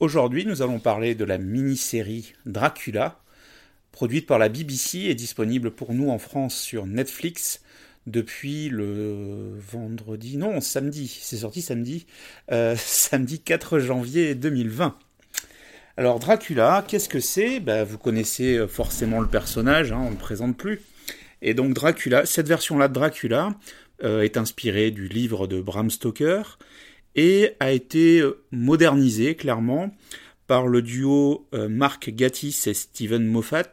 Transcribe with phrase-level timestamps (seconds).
[0.00, 3.20] Aujourd'hui, nous allons parler de la mini-série Dracula,
[3.92, 7.60] produite par la BBC et disponible pour nous en France sur Netflix
[8.06, 12.06] depuis le vendredi, non, samedi, c'est sorti samedi,
[12.50, 14.96] euh, samedi 4 janvier 2020.
[15.98, 17.60] Alors Dracula, qu'est-ce que c'est?
[17.60, 20.80] Ben, Vous connaissez euh, forcément le personnage, hein, on ne le présente plus.
[21.42, 23.50] Et donc Dracula, cette version-là de Dracula
[24.02, 26.56] euh, est inspirée du livre de Bram Stoker
[27.14, 29.94] et a été euh, modernisé clairement
[30.46, 33.70] par le duo euh, Mark Gatiss et Steven Moffat,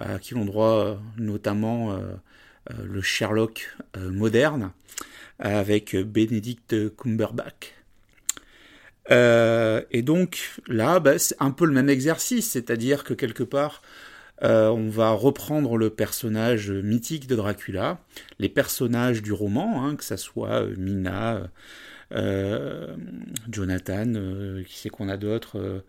[0.00, 1.96] euh, qui ont droit notamment
[2.82, 4.72] le Sherlock moderne,
[5.38, 7.74] avec Benedict Cumberbatch.
[9.10, 13.82] et donc là, bah, c'est un peu le même exercice, c'est-à-dire que quelque part,
[14.40, 18.00] on va reprendre le personnage mythique de Dracula,
[18.38, 21.46] les personnages du roman, hein, que ça soit Mina, euh,
[23.50, 25.80] Jonathan, euh, qui sait qu'on a d'autres, euh,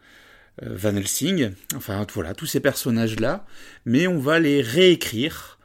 [0.62, 3.46] Van Helsing, enfin voilà, tous ces personnages-là,
[3.86, 5.60] mais on va les réécrire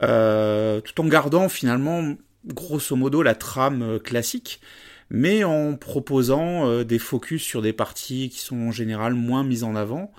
[0.00, 2.14] tout en gardant finalement
[2.46, 4.62] grosso modo la trame classique,
[5.10, 9.76] mais en proposant des focus sur des parties qui sont en général moins mises en
[9.76, 10.10] avant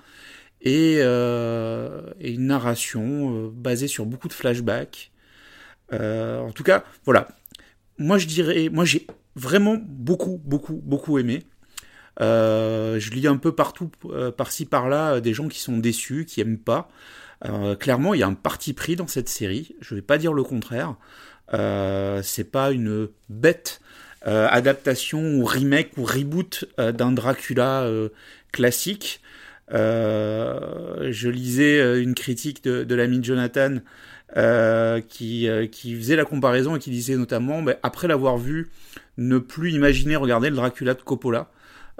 [0.60, 5.10] et une narration basée sur beaucoup de flashbacks.
[5.90, 7.26] en tout cas, voilà.
[7.98, 11.42] Moi je dirais, moi j'ai vraiment beaucoup, beaucoup, beaucoup aimé.
[12.20, 16.40] Euh, je lis un peu partout, euh, par-ci par-là, des gens qui sont déçus, qui
[16.40, 16.90] aiment pas.
[17.46, 19.74] Euh, clairement, il y a un parti pris dans cette série.
[19.80, 20.96] Je vais pas dire le contraire.
[22.22, 23.80] c'est pas une bête
[24.24, 27.88] adaptation ou remake ou reboot d'un Dracula
[28.52, 29.20] classique.
[29.70, 33.78] je lisais une critique de, de l'ami Jonathan
[34.34, 38.70] qui, qui faisait la comparaison et qui disait notamment, ben, après l'avoir vu
[39.18, 41.50] ne plus imaginer regarder le Dracula de Coppola,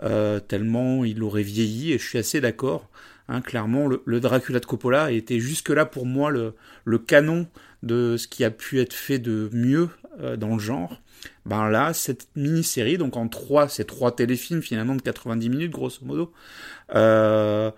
[0.03, 2.89] euh, tellement il aurait vieilli, et je suis assez d'accord.
[3.29, 7.47] Hein, clairement, le, Dracula de Coppola était jusque-là pour moi le, le, canon
[7.83, 9.89] de ce qui a pu être fait de mieux
[10.21, 11.01] euh, dans le genre.
[11.47, 16.05] Ben là, cette mini-série, donc en trois, ces trois téléfilms finalement de 90 minutes grosso
[16.05, 16.33] modo,
[16.95, 17.71] euh,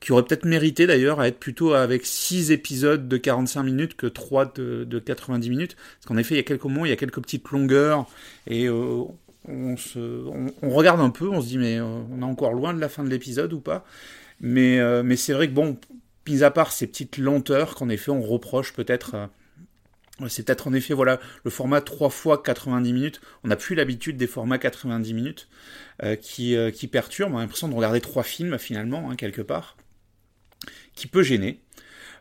[0.00, 4.06] qui aurait peut-être mérité d'ailleurs à être plutôt avec 6 épisodes de 45 minutes que
[4.06, 5.76] 3 de, de 90 minutes.
[5.76, 8.06] Parce qu'en effet, il y a quelques moments, il y a quelques petites longueurs,
[8.46, 9.02] et euh,
[9.46, 9.98] on, se,
[10.62, 12.88] on, regarde un peu, on se dit, mais euh, on est encore loin de la
[12.88, 13.84] fin de l'épisode ou pas.
[14.40, 15.76] Mais, euh, mais c'est vrai que, bon,
[16.30, 19.28] mis à part ces petites lenteurs qu'en effet on reproche peut-être
[20.28, 23.20] c'est peut-être en effet voilà le format 3 fois 90 minutes.
[23.44, 25.48] On n'a plus l'habitude des formats 90 minutes
[26.02, 27.34] euh, qui, euh, qui perturbent.
[27.34, 29.76] On a l'impression de regarder trois films finalement, hein, quelque part,
[30.94, 31.60] qui peut gêner.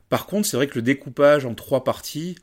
[0.10, 2.36] Par contre, c'est vrai que le découpage en trois parties,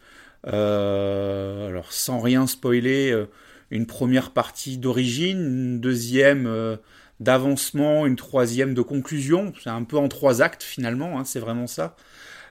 [0.46, 3.26] euh, alors sans rien spoiler,
[3.70, 6.78] une première partie d'origine, une deuxième
[7.18, 9.52] d'avancement, une troisième de conclusion.
[9.62, 11.96] C'est un peu en trois actes finalement, hein, c'est vraiment ça.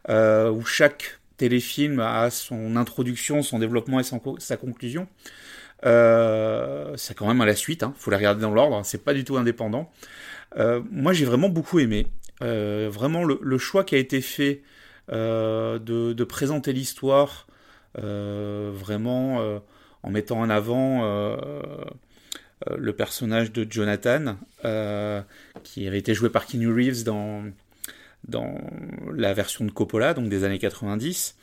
[0.09, 5.07] où chaque téléfilm a son introduction, son développement et sa conclusion.
[5.85, 9.13] Euh, c'est quand même à la suite, hein, faut la regarder dans l'ordre, c'est pas
[9.13, 9.91] du tout indépendant.
[10.57, 12.07] Euh, moi j'ai vraiment beaucoup aimé.
[12.41, 14.61] Euh, vraiment le, choix qui a été fait
[15.09, 17.47] de, de, présenter l'histoire
[17.95, 19.61] vraiment
[20.03, 21.03] en mettant en avant
[22.67, 24.37] le personnage de Jonathan,
[25.63, 27.43] qui avait été joué par Keanu Reeves dans
[28.27, 28.57] dans
[29.13, 31.35] la version de Coppola, donc des années 90.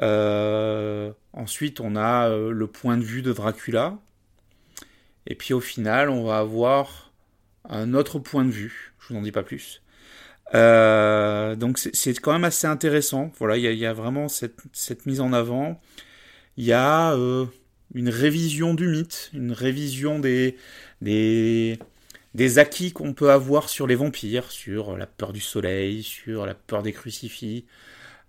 [0.00, 3.98] Euh, ensuite, on a euh, le point de vue de Dracula.
[5.26, 7.12] Et puis au final, on va avoir
[7.68, 8.94] un autre point de vue.
[9.00, 9.82] Je vous en dis pas plus.
[10.54, 13.30] Euh, donc c'est quand même assez intéressant.
[13.38, 15.80] Voilà, il y, a, vraiment cette, mise en avant.
[16.56, 17.14] Il y a
[17.94, 20.56] une révision du mythe, une révision des,
[21.00, 21.78] des,
[22.34, 26.54] des acquis qu'on peut avoir sur les vampires, sur la peur du soleil, sur la
[26.54, 27.66] peur des crucifix,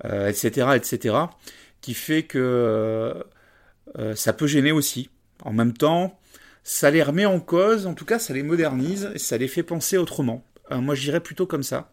[0.04, 1.16] etc., euh, etc.,
[1.82, 3.24] qui fait que euh,
[4.00, 5.10] euh, ça peut gêner aussi.
[5.44, 6.20] En même temps,
[6.64, 9.64] ça les remet en cause, en tout cas, ça les modernise, et ça les fait
[9.64, 10.46] penser autrement.
[10.72, 11.92] moi, j'irais plutôt comme ça.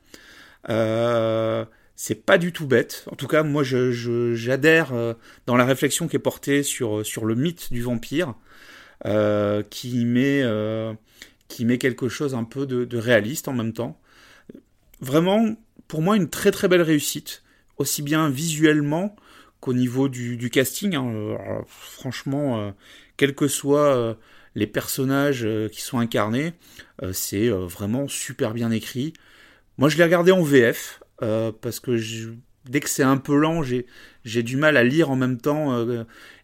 [1.96, 3.04] c'est pas du tout bête.
[3.10, 4.92] En tout cas, moi, j'adhère
[5.46, 8.34] dans la réflexion qui est portée sur, sur le mythe du vampire,
[9.70, 10.44] qui met
[11.60, 14.00] qui met quelque chose un peu de, réaliste en même temps.
[15.02, 15.56] Vraiment,
[15.88, 17.42] pour moi, une très très belle réussite,
[17.76, 19.14] aussi bien visuellement
[19.60, 20.94] qu'au niveau du, casting.
[20.94, 21.12] Hein.
[21.12, 21.36] Euh,
[21.66, 22.70] franchement, euh,
[23.18, 24.14] quels que soient euh,
[24.54, 26.54] les personnages qui sont incarnés,
[27.12, 29.12] c'est vraiment super bien écrit.
[29.76, 32.00] Moi, je l'ai regardé en VF parce que
[32.64, 35.86] dès que c'est un peu lent, j'ai du mal à lire en même temps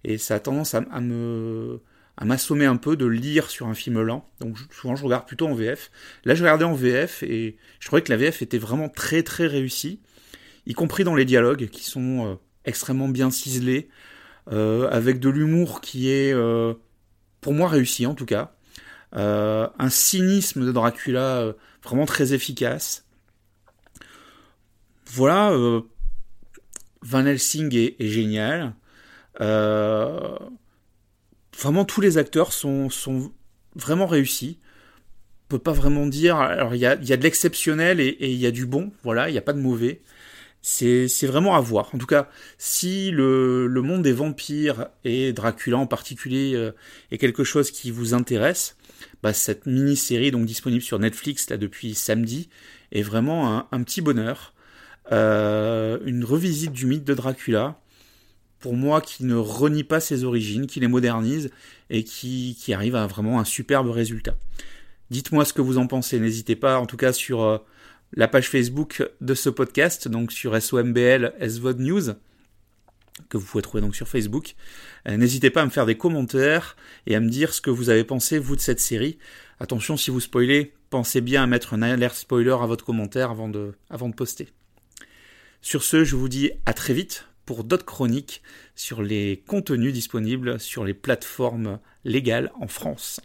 [0.04, 1.80] et ça a tendance à, me
[2.16, 4.28] à m'assommer un peu de lire sur un film lent.
[4.40, 5.90] Donc souvent je regarde plutôt en VF.
[6.24, 9.46] Là je regardais en VF et je trouvais que la VF était vraiment très très
[9.46, 10.00] réussie,
[10.66, 12.34] y compris dans les dialogues qui sont euh,
[12.64, 13.88] extrêmement bien ciselés,
[14.50, 16.74] euh, avec de l'humour qui est euh,
[17.40, 18.52] pour moi réussi en tout cas.
[19.12, 23.04] un cynisme de Dracula vraiment très efficace.
[25.06, 25.52] Voilà,
[27.02, 28.74] Van Helsing est, est génial.
[31.58, 33.32] Vraiment tous les acteurs sont, sont
[33.75, 34.58] vraiment réussis.
[35.44, 36.37] On peut pas vraiment dire.
[36.37, 38.93] Alors il y a, y a de l'exceptionnel et il y a du bon.
[39.03, 40.03] Voilà, il n'y a pas de mauvais.
[40.62, 41.94] C'est, vraiment à voir.
[41.94, 46.73] En tout cas, si le, le monde des vampires et Dracula en particulier euh,
[47.12, 48.76] est quelque chose qui vous intéresse,
[49.23, 52.49] bah, cette mini-série donc disponible sur Netflix là depuis samedi
[52.91, 54.55] est vraiment un, un petit bonheur.
[55.12, 57.79] Euh, une revisite du mythe de Dracula
[58.58, 61.50] pour moi, qui ne renie pas ses origines, qui les modernise
[61.91, 64.37] et qui, arrive à vraiment un superbe résultat.
[65.11, 67.58] Dites-moi ce que vous en pensez, n'hésitez pas, en tout cas sur euh,
[68.14, 72.03] la page Facebook de ce podcast, donc sur SOMBL SVOD News,
[73.29, 74.55] que vous pouvez trouver donc sur Facebook.
[75.09, 76.76] Euh, n'hésitez pas à me faire des commentaires
[77.06, 79.19] et à me dire ce que vous avez pensé, vous, de cette série.
[79.61, 83.49] Attention, si vous spoilez, pensez bien à mettre un alerte spoiler à votre commentaire avant
[83.49, 84.49] de poster.
[85.62, 88.43] Sur ce, je vous dis à très vite pour d'autres chroniques
[88.75, 93.20] sur les contenus disponibles sur les plateformes légales en France.